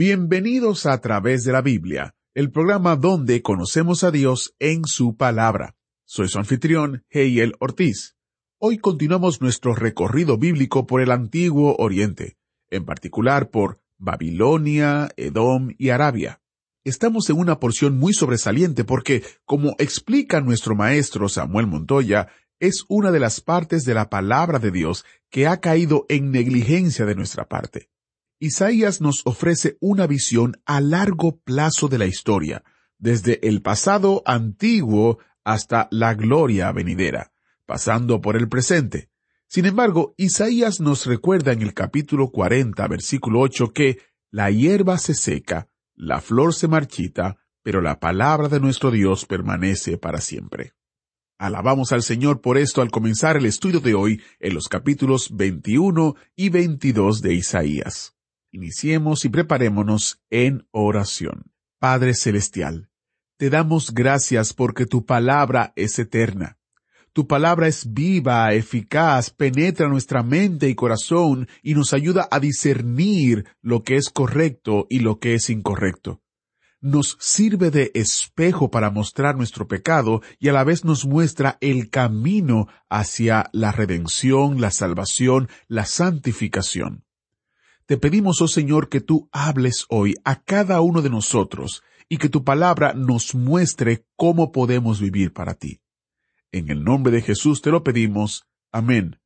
[0.00, 5.76] Bienvenidos a través de la Biblia, el programa donde conocemos a Dios en su palabra.
[6.06, 8.16] Soy su anfitrión, Heiel Ortiz.
[8.56, 12.38] Hoy continuamos nuestro recorrido bíblico por el antiguo Oriente,
[12.70, 16.40] en particular por Babilonia, Edom y Arabia.
[16.82, 23.10] Estamos en una porción muy sobresaliente porque, como explica nuestro maestro Samuel Montoya, es una
[23.10, 27.50] de las partes de la palabra de Dios que ha caído en negligencia de nuestra
[27.50, 27.89] parte.
[28.42, 32.64] Isaías nos ofrece una visión a largo plazo de la historia,
[32.98, 37.32] desde el pasado antiguo hasta la gloria venidera,
[37.66, 39.10] pasando por el presente.
[39.46, 43.98] Sin embargo, Isaías nos recuerda en el capítulo 40, versículo 8, que
[44.30, 49.98] la hierba se seca, la flor se marchita, pero la palabra de nuestro Dios permanece
[49.98, 50.72] para siempre.
[51.36, 56.14] Alabamos al Señor por esto al comenzar el estudio de hoy en los capítulos 21
[56.36, 58.14] y 22 de Isaías.
[58.52, 61.52] Iniciemos y preparémonos en oración.
[61.78, 62.90] Padre Celestial,
[63.36, 66.58] te damos gracias porque tu palabra es eterna.
[67.12, 73.46] Tu palabra es viva, eficaz, penetra nuestra mente y corazón y nos ayuda a discernir
[73.62, 76.20] lo que es correcto y lo que es incorrecto.
[76.80, 81.88] Nos sirve de espejo para mostrar nuestro pecado y a la vez nos muestra el
[81.88, 87.04] camino hacia la redención, la salvación, la santificación.
[87.90, 92.28] Te pedimos, oh Señor, que tú hables hoy a cada uno de nosotros y que
[92.28, 95.80] tu palabra nos muestre cómo podemos vivir para ti.
[96.52, 98.46] En el nombre de Jesús te lo pedimos.
[98.70, 99.18] Amén.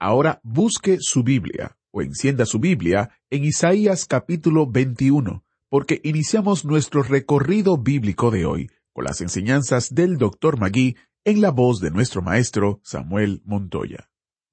[0.00, 7.04] Ahora busque su Biblia o encienda su Biblia en Isaías capítulo 21, porque iniciamos nuestro
[7.04, 10.58] recorrido bíblico de hoy con las enseñanzas del Dr.
[10.58, 14.10] Magui en la voz de nuestro maestro Samuel Montoya.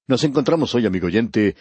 [0.10, 1.56] Nos encontramos hoy, amigo oyente,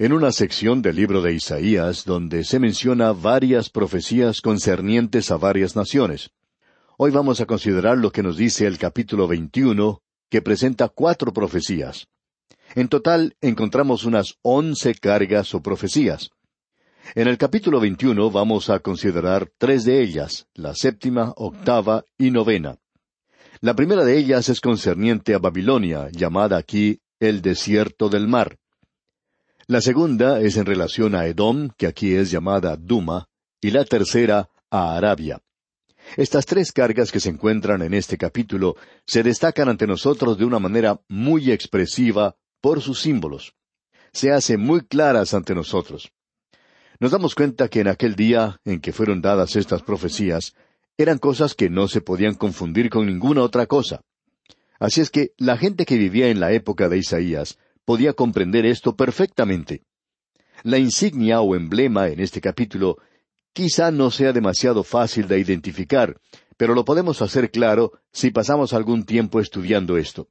[0.00, 5.76] en una sección del libro de Isaías donde se menciona varias profecías concernientes a varias
[5.76, 6.30] naciones.
[6.96, 10.00] Hoy vamos a considerar lo que nos dice el capítulo 21,
[10.30, 12.08] que presenta cuatro profecías.
[12.74, 16.30] En total encontramos unas once cargas o profecías.
[17.14, 22.78] En el capítulo 21 vamos a considerar tres de ellas, la séptima, octava y novena.
[23.60, 28.56] La primera de ellas es concerniente a Babilonia, llamada aquí el desierto del mar.
[29.70, 33.28] La segunda es en relación a Edom, que aquí es llamada Duma,
[33.60, 35.44] y la tercera a Arabia.
[36.16, 38.74] Estas tres cargas que se encuentran en este capítulo
[39.06, 43.54] se destacan ante nosotros de una manera muy expresiva por sus símbolos.
[44.12, 46.10] Se hacen muy claras ante nosotros.
[46.98, 50.56] Nos damos cuenta que en aquel día en que fueron dadas estas profecías,
[50.98, 54.00] eran cosas que no se podían confundir con ninguna otra cosa.
[54.80, 58.96] Así es que la gente que vivía en la época de Isaías podía comprender esto
[58.96, 59.84] perfectamente.
[60.62, 62.98] La insignia o emblema en este capítulo
[63.52, 66.20] quizá no sea demasiado fácil de identificar,
[66.56, 70.28] pero lo podemos hacer claro si pasamos algún tiempo estudiando esto.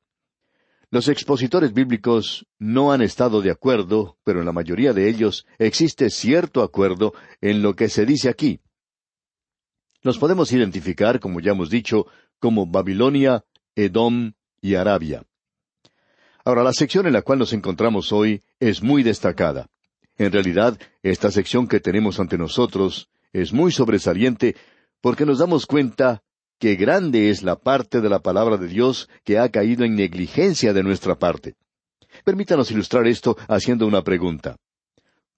[0.92, 6.10] Los expositores bíblicos no han estado de acuerdo, pero en la mayoría de ellos existe
[6.10, 8.60] cierto acuerdo en lo que se dice aquí.
[10.02, 12.08] Los podemos identificar, como ya hemos dicho,
[12.40, 13.44] como Babilonia,
[13.76, 15.29] Edom y Arabia.
[16.46, 19.68] Ahora, la sección en la cual nos encontramos hoy es muy destacada.
[20.18, 24.56] En realidad, esta sección que tenemos ante nosotros es muy sobresaliente
[25.02, 26.24] porque nos damos cuenta
[26.60, 30.74] que grande es la parte de la palabra de Dios que ha caído en negligencia
[30.74, 31.56] de nuestra parte.
[32.26, 34.58] Permítanos ilustrar esto haciendo una pregunta.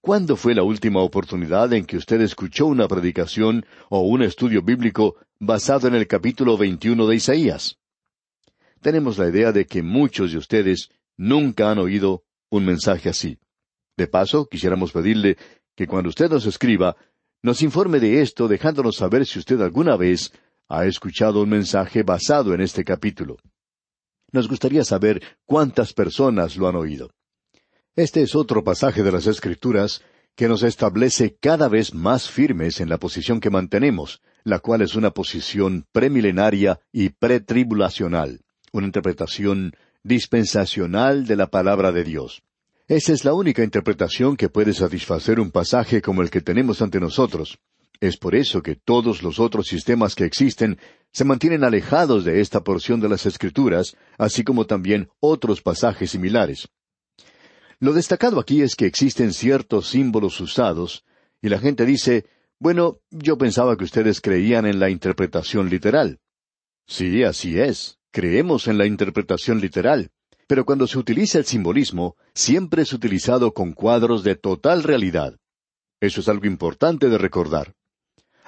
[0.00, 5.14] ¿Cuándo fue la última oportunidad en que usted escuchó una predicación o un estudio bíblico
[5.38, 7.78] basado en el capítulo 21 de Isaías?
[8.82, 13.38] Tenemos la idea de que muchos de ustedes nunca han oído un mensaje así.
[13.96, 15.36] De paso, quisiéramos pedirle
[15.76, 16.96] que cuando usted nos escriba,
[17.42, 20.32] nos informe de esto dejándonos saber si usted alguna vez
[20.68, 23.36] ha escuchado un mensaje basado en este capítulo.
[24.32, 27.10] Nos gustaría saber cuántas personas lo han oído.
[27.94, 30.02] Este es otro pasaje de las Escrituras
[30.34, 34.96] que nos establece cada vez más firmes en la posición que mantenemos, la cual es
[34.96, 38.40] una posición premilenaria y pretribulacional,
[38.72, 42.42] una interpretación dispensacional de la palabra de Dios.
[42.88, 46.98] Esa es la única interpretación que puede satisfacer un pasaje como el que tenemos ante
[46.98, 47.58] nosotros.
[48.00, 50.78] Es por eso que todos los otros sistemas que existen
[51.12, 56.68] se mantienen alejados de esta porción de las Escrituras, así como también otros pasajes similares.
[57.78, 61.04] Lo destacado aquí es que existen ciertos símbolos usados,
[61.40, 62.26] y la gente dice,
[62.58, 66.18] bueno, yo pensaba que ustedes creían en la interpretación literal.
[66.86, 70.10] Sí, así es, creemos en la interpretación literal,
[70.46, 75.38] pero cuando se utiliza el simbolismo, siempre es utilizado con cuadros de total realidad.
[76.00, 77.74] Eso es algo importante de recordar.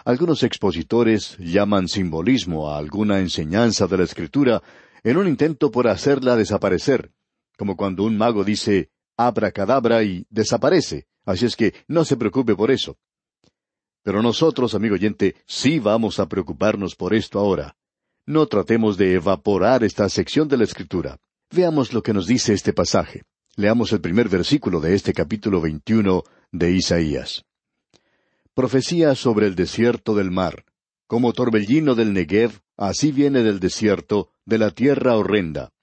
[0.05, 4.62] Algunos expositores llaman simbolismo a alguna enseñanza de la Escritura
[5.02, 7.10] en un intento por hacerla desaparecer,
[7.56, 12.70] como cuando un mago dice abracadabra y desaparece, así es que no se preocupe por
[12.70, 12.99] eso.
[14.02, 17.76] Pero nosotros, amigo oyente, sí vamos a preocuparnos por esto ahora.
[18.26, 21.19] No tratemos de evaporar esta sección de la Escritura.
[21.50, 23.25] Veamos lo que nos dice este pasaje.
[23.55, 27.44] Leamos el primer versículo de este capítulo 21 de Isaías.
[28.55, 30.65] Profecía sobre el desierto del mar.
[31.06, 35.75] Como torbellino del Negev, así viene del desierto, de la tierra horrenda.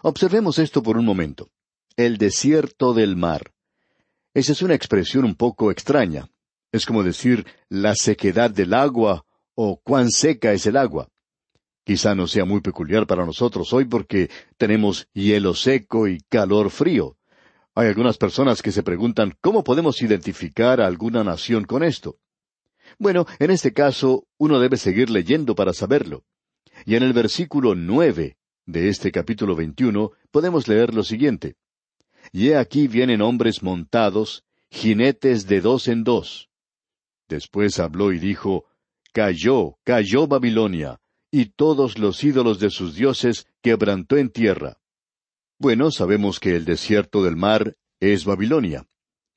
[0.00, 1.50] Observemos esto por un momento.
[1.96, 3.52] El desierto del mar.
[4.32, 6.30] Esa es una expresión un poco extraña.
[6.72, 11.10] Es como decir la sequedad del agua o cuán seca es el agua.
[11.88, 17.16] Quizá no sea muy peculiar para nosotros hoy porque tenemos hielo seco y calor frío.
[17.74, 22.18] Hay algunas personas que se preguntan cómo podemos identificar a alguna nación con esto.
[22.98, 26.24] Bueno, en este caso, uno debe seguir leyendo para saberlo.
[26.84, 28.36] Y en el versículo nueve
[28.66, 31.56] de este capítulo veintiuno podemos leer lo siguiente.
[32.32, 36.50] Y he aquí vienen hombres montados, jinetes de dos en dos.
[37.30, 38.66] Después habló y dijo,
[39.14, 44.78] Cayó, cayó Babilonia, y todos los ídolos de sus dioses quebrantó en tierra.
[45.58, 48.86] Bueno, sabemos que el desierto del mar es Babilonia.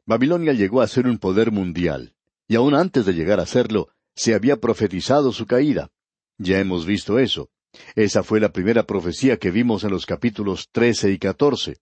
[0.05, 2.13] Babilonia llegó a ser un poder mundial,
[2.47, 5.89] y aún antes de llegar a serlo, se había profetizado su caída.
[6.37, 7.49] Ya hemos visto eso.
[7.95, 11.77] Esa fue la primera profecía que vimos en los capítulos trece y catorce.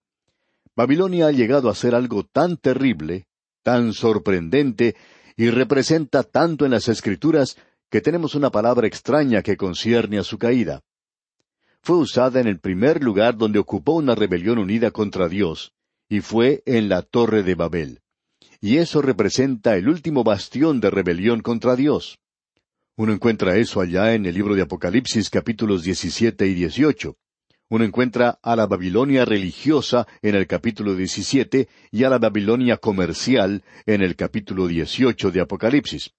[0.75, 3.27] Babilonia ha llegado a ser algo tan terrible,
[3.63, 4.95] tan sorprendente,
[5.35, 7.57] y representa tanto en las Escrituras
[7.89, 10.81] que tenemos una palabra extraña que concierne a su caída
[11.81, 15.73] fue usada en el primer lugar donde ocupó una rebelión unida contra Dios,
[16.09, 18.01] y fue en la Torre de Babel.
[18.61, 22.19] Y eso representa el último bastión de rebelión contra Dios.
[22.97, 27.15] Uno encuentra eso allá en el libro de Apocalipsis capítulos 17 y 18.
[27.69, 33.63] Uno encuentra a la Babilonia religiosa en el capítulo 17 y a la Babilonia comercial
[33.85, 36.11] en el capítulo 18 de Apocalipsis.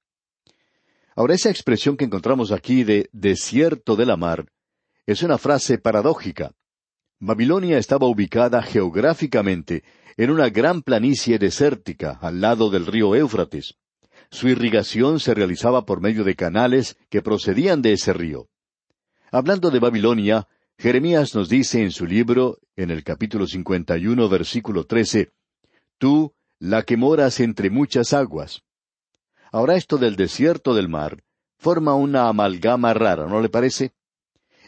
[1.16, 4.46] Ahora esa expresión que encontramos aquí de desierto de la mar
[5.06, 6.52] es una frase paradójica.
[7.18, 9.82] Babilonia estaba ubicada geográficamente
[10.16, 13.74] en una gran planicie desértica al lado del río Éufrates.
[14.30, 18.48] Su irrigación se realizaba por medio de canales que procedían de ese río.
[19.32, 20.46] Hablando de Babilonia,
[20.78, 25.30] Jeremías nos dice en su libro, en el capítulo 51, versículo 13,
[25.98, 28.62] Tú, la que moras entre muchas aguas.
[29.52, 31.22] Ahora esto del desierto del mar
[31.58, 33.92] forma una amalgama rara, ¿no le parece?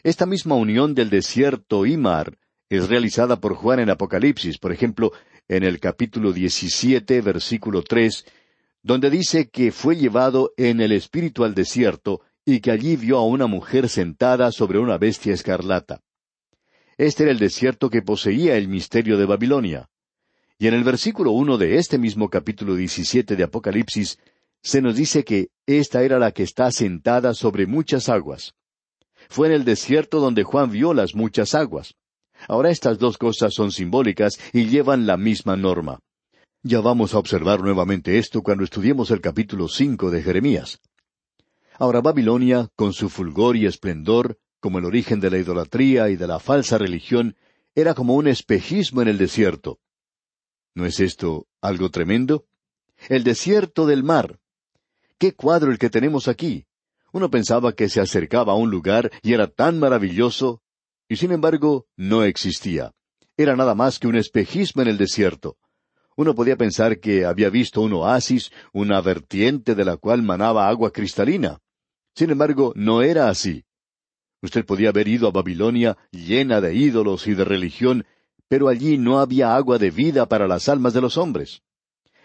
[0.02, 2.36] Esta misma unión del desierto y mar
[2.68, 5.12] es realizada por Juan en Apocalipsis, por ejemplo,
[5.46, 8.24] en el capítulo 17, versículo 3,
[8.82, 13.26] donde dice que fue llevado en el espíritu al desierto y que allí vio a
[13.26, 16.02] una mujer sentada sobre una bestia escarlata.
[16.96, 19.88] Este era el desierto que poseía el misterio de Babilonia.
[20.58, 24.18] Y en el versículo uno de este mismo capítulo 17 de Apocalipsis
[24.62, 28.54] se nos dice que esta era la que está sentada sobre muchas aguas.
[29.28, 31.94] Fue en el desierto donde Juan vio las muchas aguas.
[32.48, 36.00] Ahora estas dos cosas son simbólicas y llevan la misma norma.
[36.62, 40.80] Ya vamos a observar nuevamente esto cuando estudiemos el capítulo cinco de Jeremías.
[41.78, 46.28] Ahora Babilonia, con su fulgor y esplendor, como el origen de la idolatría y de
[46.28, 47.36] la falsa religión,
[47.74, 49.80] era como un espejismo en el desierto.
[50.74, 52.44] ¿No es esto algo tremendo?
[53.08, 54.38] El desierto del mar.
[55.22, 56.66] ¿Qué cuadro el que tenemos aquí?
[57.12, 60.62] Uno pensaba que se acercaba a un lugar y era tan maravilloso,
[61.08, 62.90] y sin embargo no existía.
[63.36, 65.58] Era nada más que un espejismo en el desierto.
[66.16, 70.90] Uno podía pensar que había visto un oasis, una vertiente de la cual manaba agua
[70.90, 71.60] cristalina.
[72.16, 73.64] Sin embargo, no era así.
[74.42, 78.06] Usted podía haber ido a Babilonia llena de ídolos y de religión,
[78.48, 81.62] pero allí no había agua de vida para las almas de los hombres.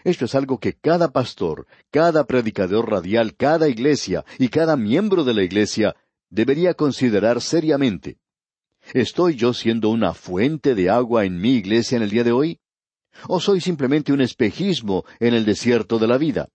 [0.08, 5.34] Esto es algo que cada pastor, cada predicador radial, cada iglesia y cada miembro de
[5.34, 5.96] la iglesia
[6.30, 8.16] debería considerar seriamente.
[8.94, 12.58] ¿Estoy yo siendo una fuente de agua en mi iglesia en el día de hoy?
[13.26, 16.48] ¿O soy simplemente un espejismo en el desierto de la vida?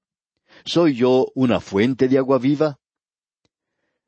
[0.66, 2.80] ¿Soy yo una fuente de agua viva?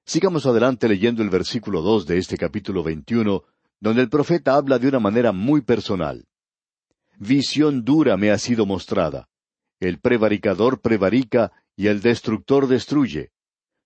[0.08, 3.44] Sigamos adelante leyendo el versículo dos de este capítulo veintiuno,
[3.80, 6.26] donde el profeta habla de una manera muy personal.
[7.20, 9.30] Visión dura me ha sido mostrada.
[9.86, 13.30] El prevaricador prevarica y el destructor destruye.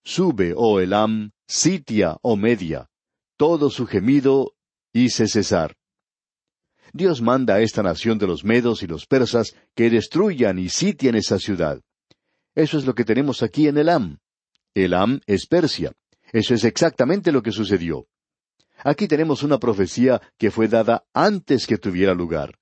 [0.05, 2.87] Sube, oh Elam, sitia, oh Media.
[3.35, 4.53] Todo su gemido
[4.93, 5.75] hice cesar.
[6.93, 11.15] Dios manda a esta nación de los medos y los persas que destruyan y sitien
[11.15, 11.81] esa ciudad.
[12.55, 14.19] Eso es lo que tenemos aquí en Elam.
[14.73, 15.91] Elam es Persia.
[16.31, 18.07] Eso es exactamente lo que sucedió.
[18.85, 22.58] Aquí tenemos una profecía que fue dada antes que tuviera lugar.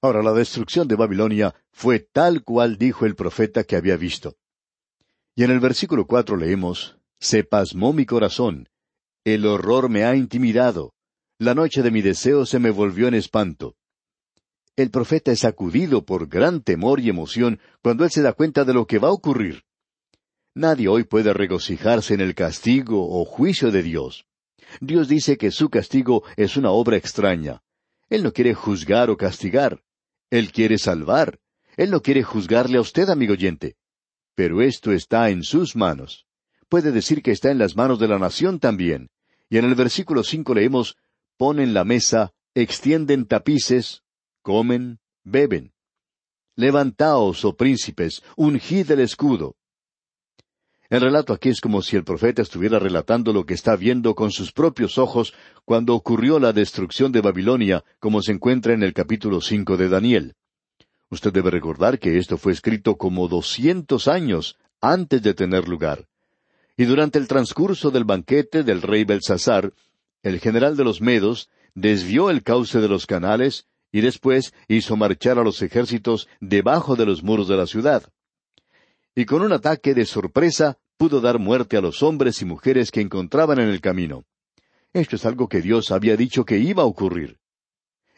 [0.00, 4.36] Ahora, la destrucción de Babilonia fue tal cual dijo el profeta que había visto.
[5.34, 8.68] Y en el versículo cuatro leemos, Se pasmó mi corazón,
[9.24, 10.94] el horror me ha intimidado,
[11.38, 13.76] la noche de mi deseo se me volvió en espanto.
[14.74, 18.74] El profeta es sacudido por gran temor y emoción cuando él se da cuenta de
[18.74, 19.64] lo que va a ocurrir.
[20.54, 24.26] Nadie hoy puede regocijarse en el castigo o juicio de Dios.
[24.80, 27.62] Dios dice que su castigo es una obra extraña.
[28.08, 29.82] Él no quiere juzgar o castigar.
[30.30, 31.38] Él quiere salvar.
[31.76, 33.76] Él no quiere juzgarle a usted, amigo oyente.
[34.34, 36.26] Pero esto está en sus manos.
[36.68, 39.10] Puede decir que está en las manos de la nación también.
[39.48, 40.96] Y en el versículo cinco leemos,
[41.36, 44.02] ponen la mesa, extienden tapices,
[44.42, 45.72] comen, beben.
[46.56, 49.56] Levantaos, oh príncipes, ungid el escudo.
[50.90, 54.30] El relato aquí es como si el profeta estuviera relatando lo que está viendo con
[54.30, 55.34] sus propios ojos
[55.66, 60.34] cuando ocurrió la destrucción de Babilonia, como se encuentra en el capítulo cinco de Daniel.
[61.10, 66.06] Usted debe recordar que esto fue escrito como doscientos años antes de tener lugar.
[66.74, 69.74] Y durante el transcurso del banquete del rey Belsasar,
[70.22, 75.38] el general de los Medos desvió el cauce de los canales y después hizo marchar
[75.38, 78.10] a los ejércitos debajo de los muros de la ciudad
[79.18, 83.00] y con un ataque de sorpresa pudo dar muerte a los hombres y mujeres que
[83.00, 84.22] encontraban en el camino.
[84.92, 87.40] Esto es algo que Dios había dicho que iba a ocurrir.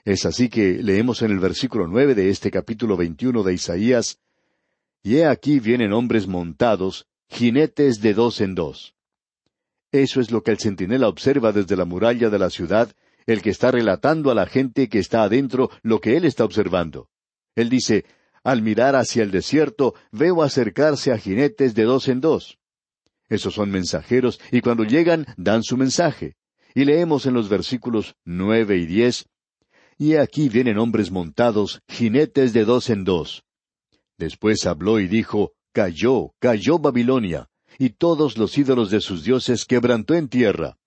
[0.05, 4.19] Es así que leemos en el versículo nueve de este capítulo veintiuno de Isaías
[5.03, 8.95] Y he aquí vienen hombres montados, jinetes de dos en dos.
[9.93, 12.93] Eso es lo que el centinela observa desde la muralla de la ciudad,
[13.25, 17.09] el que está relatando a la gente que está adentro lo que él está observando.
[17.57, 18.05] Él dice,
[18.43, 22.59] al mirar hacia el desierto, veo acercarse a jinetes de dos en dos.
[23.29, 26.37] Esos son mensajeros y cuando llegan dan su mensaje.
[26.75, 29.27] Y leemos en los versículos nueve y diez,
[29.99, 33.45] Y aquí vienen hombres montados, jinetes de dos en dos.
[34.19, 40.15] Después habló y dijo, Cayó, cayó Babilonia, y todos los ídolos de sus dioses quebrantó
[40.15, 40.79] en tierra.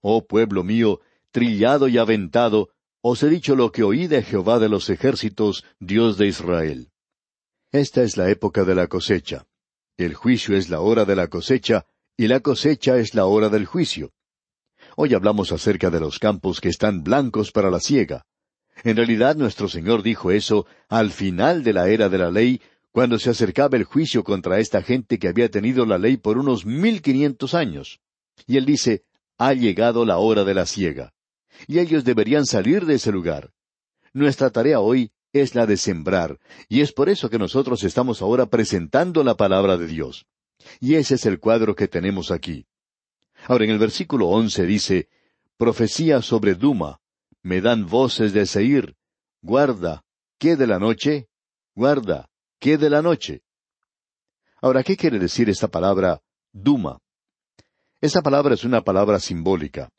[0.00, 2.70] Oh pueblo mío, trillado y aventado,
[3.02, 6.90] os he dicho lo que oí de Jehová de los ejércitos, Dios de Israel.
[7.72, 9.46] Esta es la época de la cosecha.
[9.96, 13.64] El juicio es la hora de la cosecha, y la cosecha es la hora del
[13.64, 14.12] juicio.
[14.96, 18.26] Hoy hablamos acerca de los campos que están blancos para la siega.
[18.82, 22.60] En realidad nuestro Señor dijo eso al final de la era de la ley,
[22.92, 26.66] cuando se acercaba el juicio contra esta gente que había tenido la ley por unos
[26.66, 28.00] mil quinientos años.
[28.46, 29.04] Y él dice,
[29.38, 31.14] ha llegado la hora de la siega
[31.66, 33.52] y ellos deberían salir de ese lugar.
[34.12, 36.38] Nuestra tarea hoy es la de sembrar,
[36.68, 40.26] y es por eso que nosotros estamos ahora presentando la palabra de Dios.
[40.80, 42.66] Y ese es el cuadro que tenemos aquí.
[43.46, 45.08] Ahora en el versículo once dice,
[45.56, 47.00] Profecía sobre Duma,
[47.42, 48.96] me dan voces de Seir,
[49.42, 50.04] guarda,
[50.38, 51.28] ¿qué de la noche?
[51.74, 52.28] Guarda,
[52.58, 53.42] ¿qué de la noche?
[54.62, 56.20] Ahora, ¿qué quiere decir esta palabra
[56.52, 56.98] Duma?
[58.00, 59.90] Esa palabra es una palabra simbólica.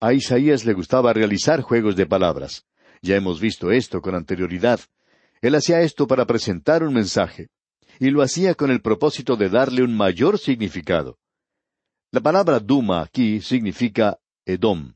[0.00, 2.66] A Isaías le gustaba realizar juegos de palabras.
[3.02, 4.80] Ya hemos visto esto con anterioridad.
[5.40, 7.48] Él hacía esto para presentar un mensaje,
[8.00, 11.18] y lo hacía con el propósito de darle un mayor significado.
[12.10, 14.94] La palabra Duma aquí significa Edom.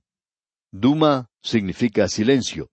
[0.71, 2.71] Duma significa silencio.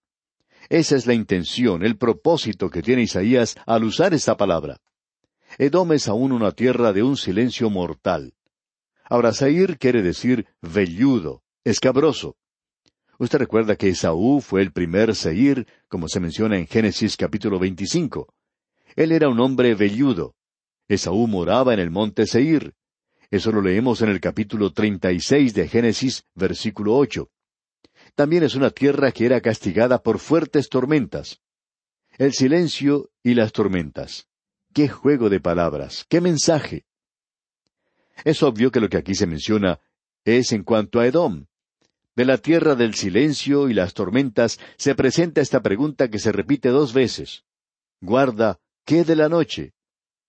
[0.69, 4.77] Esa es la intención, el propósito que tiene Isaías al usar esta palabra.
[5.57, 8.33] Edom es aún una tierra de un silencio mortal.
[9.07, 9.31] Ahora,
[9.79, 12.37] quiere decir velludo, escabroso.
[13.17, 18.33] Usted recuerda que Esaú fue el primer Seir, como se menciona en Génesis capítulo 25.
[18.95, 20.35] Él era un hombre velludo.
[20.87, 22.75] Esaú moraba en el monte Seir.
[23.31, 27.29] Eso lo leemos en el capítulo 36 de Génesis, versículo 8.
[28.13, 31.41] También es una tierra que era castigada por fuertes tormentas.
[32.17, 34.27] El silencio y las tormentas.
[34.71, 36.05] ¡Qué juego de palabras!
[36.07, 36.85] ¡Qué mensaje!
[38.23, 39.79] Es obvio que lo que aquí se menciona
[40.23, 41.45] es en cuanto a Edom.
[42.15, 46.69] De la tierra del silencio y las tormentas se presenta esta pregunta que se repite
[46.69, 47.43] dos veces.
[48.01, 49.73] Guarda, ¿qué de la noche?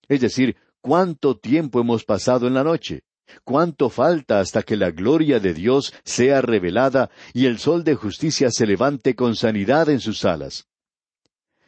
[0.09, 3.03] Es decir, ¿cuánto tiempo hemos pasado en la noche?
[3.43, 8.51] ¿Cuánto falta hasta que la gloria de Dios sea revelada y el sol de justicia
[8.51, 10.67] se levante con sanidad en sus alas?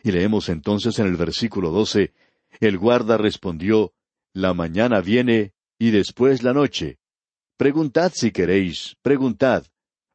[0.04, 2.14] Y leemos entonces en el versículo doce,
[2.60, 3.94] el guarda respondió,
[4.34, 6.98] La mañana viene y después la noche.
[7.58, 9.66] Preguntad si queréis, preguntad.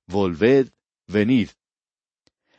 [0.07, 0.71] Volved,
[1.07, 1.49] venid.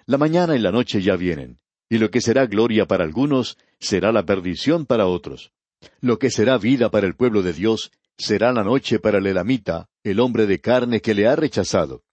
[0.06, 1.60] La mañana y la noche ya vienen,
[1.90, 5.52] y lo que será gloria para algunos será la perdición para otros.
[6.00, 9.90] Lo que será vida para el pueblo de Dios será la noche para el elamita,
[10.04, 12.04] el hombre de carne que le ha rechazado.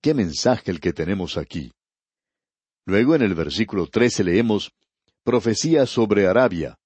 [0.00, 1.72] Qué mensaje el que tenemos aquí.
[2.84, 4.72] Luego en el versículo trece leemos
[5.24, 6.78] Profecía sobre Arabia.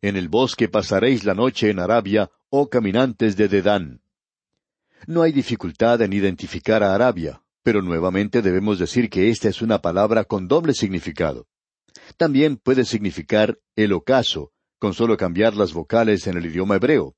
[0.00, 4.00] En el bosque pasaréis la noche en Arabia, oh caminantes de Dedán.
[5.06, 9.80] No hay dificultad en identificar a Arabia, pero nuevamente debemos decir que esta es una
[9.80, 11.46] palabra con doble significado.
[12.16, 17.14] También puede significar el ocaso, con solo cambiar las vocales en el idioma hebreo.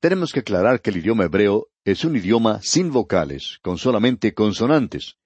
[0.00, 5.16] Tenemos que aclarar que el idioma hebreo es un idioma sin vocales, con solamente consonantes.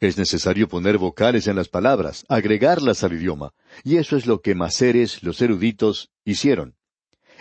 [0.00, 4.54] Es necesario poner vocales en las palabras, agregarlas al idioma, y eso es lo que
[4.54, 6.76] Maceres, los eruditos, hicieron.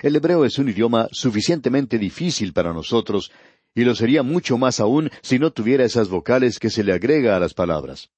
[0.02, 3.32] El hebreo es un idioma suficientemente difícil para nosotros,
[3.76, 7.36] y lo sería mucho más aún si no tuviera esas vocales que se le agrega
[7.36, 8.10] a las palabras.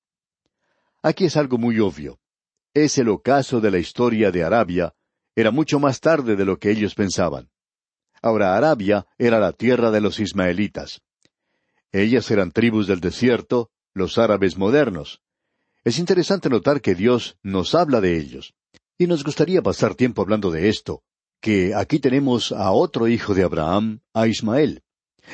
[1.01, 2.19] Aquí es algo muy obvio.
[2.73, 4.93] Es el ocaso de la historia de Arabia,
[5.35, 7.49] era mucho más tarde de lo que ellos pensaban.
[8.21, 11.01] Ahora Arabia era la tierra de los ismaelitas.
[11.91, 15.21] Ellas eran tribus del desierto, los árabes modernos.
[15.83, 18.53] Es interesante notar que Dios nos habla de ellos.
[18.97, 21.03] Y nos gustaría pasar tiempo hablando de esto,
[21.41, 24.83] que aquí tenemos a otro hijo de Abraham, a Ismael.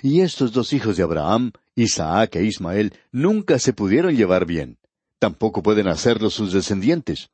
[0.02, 4.78] Y estos dos hijos de Abraham, Isaac e Ismael, nunca se pudieron llevar bien.
[5.20, 7.30] Tampoco pueden hacerlo sus descendientes.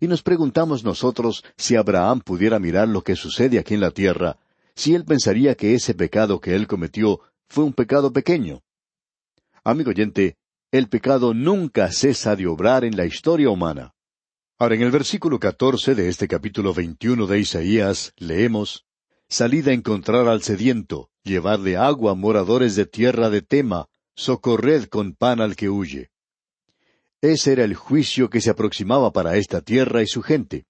[0.00, 4.36] Y nos preguntamos nosotros si Abraham pudiera mirar lo que sucede aquí en la tierra,
[4.74, 8.62] si él pensaría que ese pecado que él cometió fue un pecado pequeño.
[9.64, 10.36] Amigo oyente,
[10.72, 13.94] el pecado nunca cesa de obrar en la historia humana.
[14.58, 18.86] Ahora, en el versículo catorce de este capítulo veintiuno de Isaías, leemos
[19.28, 25.40] Salid a encontrar al sediento, llevadle agua moradores de tierra de Tema, socorred con pan
[25.40, 26.10] al que huye.
[27.20, 30.66] Ese era el juicio que se aproximaba para esta tierra y su gente.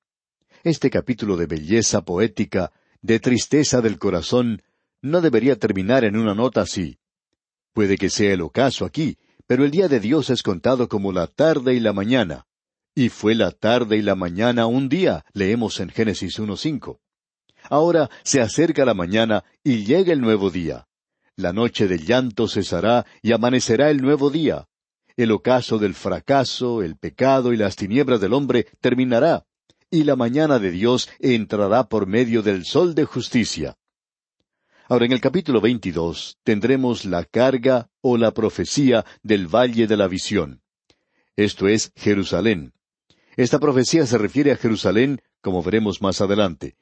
[0.65, 4.63] Este capítulo de belleza poética de tristeza del corazón,
[5.03, 6.99] no debería terminar en una nota así.
[7.73, 11.27] Puede que sea el ocaso aquí, pero el día de Dios es contado como la
[11.27, 12.47] tarde y la mañana.
[12.95, 17.01] Y fue la tarde y la mañana un día, leemos en Génesis 1.5.
[17.71, 20.87] Ahora se acerca la mañana y llega el nuevo día.
[21.37, 24.69] La noche del llanto cesará y amanecerá el nuevo día.
[25.17, 29.47] El ocaso del fracaso, el pecado y las tinieblas del hombre terminará
[29.93, 33.77] y la mañana de Dios entrará por medio del sol de justicia.
[34.89, 40.09] Ahora en el capítulo 22 tendremos la carga o la profecía del valle de la
[40.09, 40.63] visión.
[41.37, 42.73] Esto es Jerusalén.
[43.37, 46.75] Esta profecía se refiere a Jerusalén, como veremos más adelante.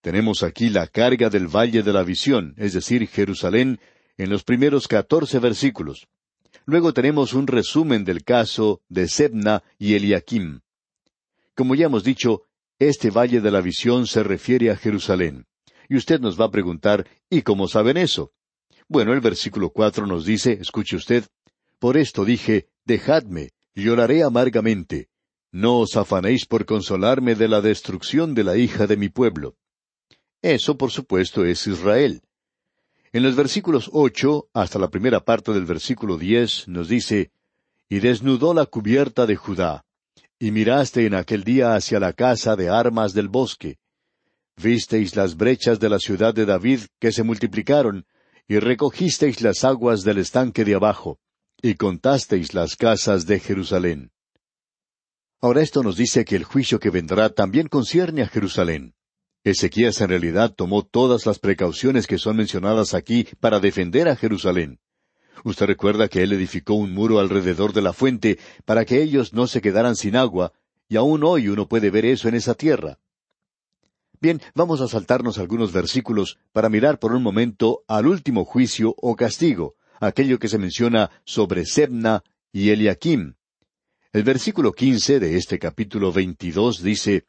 [0.00, 3.80] Tenemos aquí la carga del valle de la visión, es decir, Jerusalén,
[4.16, 6.08] en los primeros catorce versículos.
[6.64, 10.60] Luego tenemos un resumen del caso de Sebna y Eliakim.
[11.54, 12.42] Como ya hemos dicho,
[12.78, 15.46] este valle de la visión se refiere a Jerusalén.
[15.88, 18.32] Y usted nos va a preguntar, ¿y cómo saben eso?
[18.88, 21.24] Bueno, el versículo cuatro nos dice, escuche usted,
[21.78, 25.08] Por esto dije, dejadme, lloraré amargamente.
[25.52, 29.56] No os afanéis por consolarme de la destrucción de la hija de mi pueblo.
[30.42, 32.22] Eso, por supuesto, es Israel.
[33.12, 37.32] En los versículos ocho hasta la primera parte del versículo diez nos dice,
[37.88, 39.84] Y desnudó la cubierta de Judá,
[40.38, 43.78] y miraste en aquel día hacia la casa de armas del bosque.
[44.56, 48.06] Visteis las brechas de la ciudad de David que se multiplicaron,
[48.46, 51.18] y recogisteis las aguas del estanque de abajo,
[51.60, 54.12] y contasteis las casas de Jerusalén.
[55.40, 58.94] Ahora esto nos dice que el juicio que vendrá también concierne a Jerusalén.
[59.42, 64.80] Ezequías en realidad tomó todas las precauciones que son mencionadas aquí para defender a Jerusalén.
[65.44, 69.46] Usted recuerda que él edificó un muro alrededor de la fuente para que ellos no
[69.46, 70.52] se quedaran sin agua,
[70.88, 72.98] y aún hoy uno puede ver eso en esa tierra.
[74.20, 79.16] Bien, vamos a saltarnos algunos versículos para mirar por un momento al último juicio o
[79.16, 82.22] castigo, aquello que se menciona sobre Sebna
[82.52, 83.36] y Eliakim.
[84.12, 87.24] El versículo quince de este capítulo veintidós dice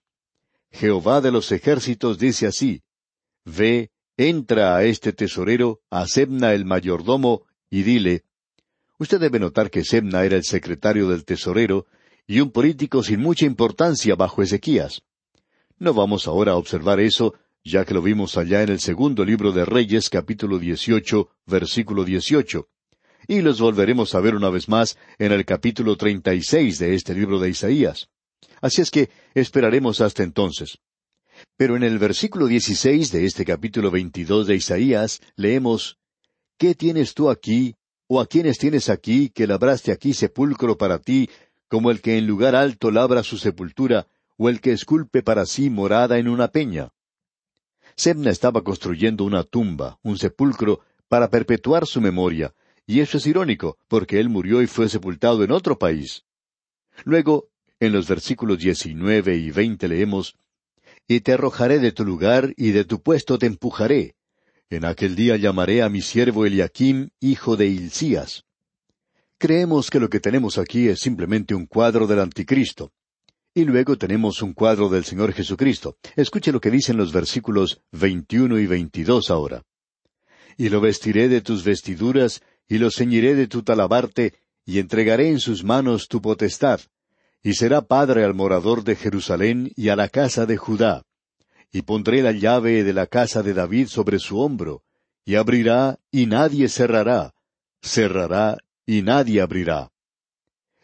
[0.72, 2.82] Jehová de los ejércitos dice así
[3.46, 8.24] Ve, entra a este tesorero, a Sebna el mayordomo, y dile,
[9.00, 11.88] Usted debe notar que Semna era el secretario del tesorero,
[12.28, 15.02] y un político sin mucha importancia bajo Ezequías.
[15.80, 19.52] No vamos ahora a observar eso, ya que lo vimos allá en el segundo libro
[19.52, 22.70] de Reyes capítulo 18, versículo 18.
[23.28, 27.40] Y los volveremos a ver una vez más en el capítulo 36 de este libro
[27.40, 28.11] de Isaías.
[28.62, 30.78] Así es que esperaremos hasta entonces.
[31.58, 35.98] Pero en el versículo 16 de este capítulo 22 de Isaías leemos,
[36.58, 37.76] ¿Qué tienes tú aquí,
[38.08, 41.28] o a quiénes tienes aquí, que labraste aquí sepulcro para ti,
[41.68, 44.06] como el que en lugar alto labra su sepultura,
[44.38, 46.90] o el que esculpe para sí morada en una peña?
[47.96, 52.54] Sebna estaba construyendo una tumba, un sepulcro, para perpetuar su memoria,
[52.86, 56.26] y eso es irónico, porque él murió y fue sepultado en otro país.
[57.06, 57.51] Luego,
[57.82, 60.36] en los versículos diecinueve y veinte leemos,
[61.08, 64.14] Y te arrojaré de tu lugar y de tu puesto te empujaré.
[64.70, 68.46] En aquel día llamaré a mi siervo Eliakim, hijo de Hilcías.
[69.40, 72.92] Creemos que lo que tenemos aquí es simplemente un cuadro del anticristo.
[73.56, 75.98] Y luego tenemos un cuadro del Señor Jesucristo.
[76.16, 79.64] Escuche lo que dicen los versículos veintiuno y veintidós ahora.
[80.56, 85.40] Y lo vestiré de tus vestiduras, y lo ceñiré de tu talabarte, y entregaré en
[85.40, 86.80] sus manos tu potestad,
[87.44, 91.04] y será padre al morador de Jerusalén y a la casa de Judá.
[91.72, 94.84] Y pondré la llave de la casa de David sobre su hombro,
[95.26, 97.34] y abrirá, y nadie cerrará,
[97.82, 99.92] cerrará, y nadie abrirá.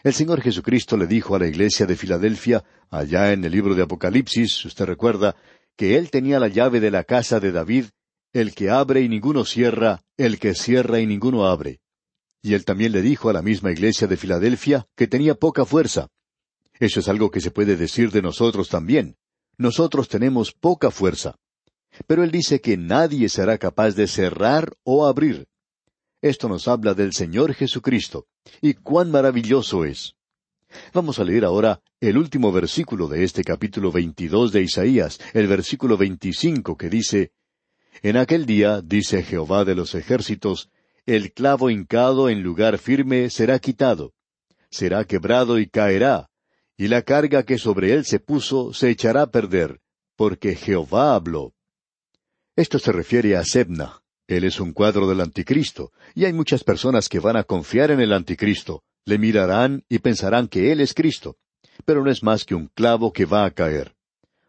[0.03, 3.83] El Señor Jesucristo le dijo a la iglesia de Filadelfia, allá en el libro de
[3.83, 5.35] Apocalipsis, usted recuerda,
[5.75, 7.85] que él tenía la llave de la casa de David,
[8.33, 11.81] el que abre y ninguno cierra, el que cierra y ninguno abre.
[12.41, 16.07] Y él también le dijo a la misma iglesia de Filadelfia que tenía poca fuerza,
[16.79, 19.15] eso es algo que se puede decir de nosotros también.
[19.57, 21.35] Nosotros tenemos poca fuerza.
[22.05, 25.47] Pero Él dice que nadie será capaz de cerrar o abrir.
[26.21, 28.27] Esto nos habla del Señor Jesucristo.
[28.61, 30.13] Y cuán maravilloso es.
[30.93, 35.97] Vamos a leer ahora el último versículo de este capítulo veintidós de Isaías, el versículo
[35.97, 37.31] veinticinco, que dice
[38.01, 40.69] En aquel día, dice Jehová de los ejércitos,
[41.05, 44.13] el clavo hincado en lugar firme será quitado,
[44.69, 46.29] será quebrado y caerá,
[46.77, 49.81] y la carga que sobre él se puso se echará a perder,
[50.15, 51.53] porque Jehová habló.
[52.55, 54.01] Esto se refiere a Sebna.
[54.27, 58.01] Él es un cuadro del anticristo, y hay muchas personas que van a confiar en
[58.01, 61.37] el anticristo, le mirarán y pensarán que él es Cristo,
[61.85, 63.95] pero no es más que un clavo que va a caer.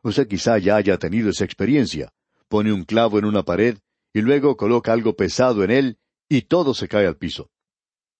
[0.03, 2.13] Usted quizá ya haya tenido esa experiencia.
[2.49, 3.79] Pone un clavo en una pared
[4.13, 7.51] y luego coloca algo pesado en él y todo se cae al piso.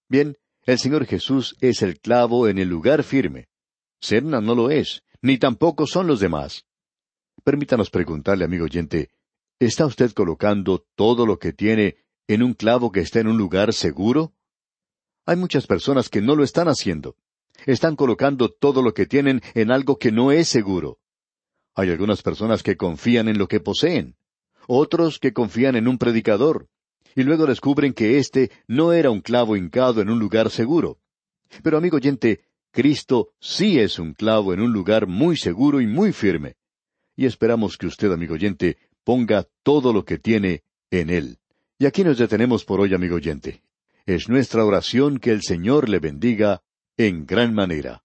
[0.09, 3.49] Bien, el Señor Jesús es el clavo en el lugar firme.
[4.01, 6.65] Serna no lo es, ni tampoco son los demás.
[7.45, 9.11] Permítanos preguntarle, amigo oyente,
[9.59, 13.73] ¿está usted colocando todo lo que tiene en un clavo que está en un lugar
[13.73, 14.35] seguro?
[15.27, 17.17] Hay muchas personas que no lo están haciendo.
[17.67, 20.99] Están colocando todo lo que tienen en algo que no es seguro.
[21.75, 24.17] Hay algunas personas que confían en lo que poseen,
[24.67, 26.69] otros que confían en un predicador,
[27.15, 30.99] y luego descubren que éste no era un clavo hincado en un lugar seguro.
[31.63, 32.43] Pero amigo oyente,
[32.79, 36.55] Cristo sí es un clavo en un lugar muy seguro y muy firme.
[37.17, 40.63] Y esperamos que usted, amigo oyente, ponga todo lo que tiene
[40.93, 41.41] en Él.
[41.81, 43.65] Y aquí nos detenemos por hoy, amigo oyente.
[44.07, 46.63] Es nuestra oración que el Señor le bendiga
[46.97, 48.05] en gran manera.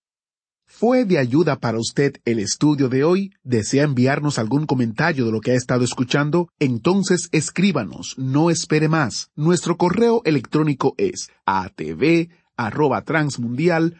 [0.65, 3.31] ¿Fue de ayuda para usted el estudio de hoy?
[3.43, 6.49] ¿Desea enviarnos algún comentario de lo que ha estado escuchando?
[6.57, 9.29] Entonces escríbanos, no espere más.
[9.35, 13.99] Nuestro correo electrónico es atv@transmundial